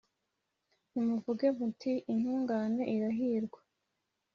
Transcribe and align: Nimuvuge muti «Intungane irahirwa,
Nimuvuge 0.91 1.47
muti 1.57 1.91
«Intungane 2.11 2.83
irahirwa, 2.95 3.59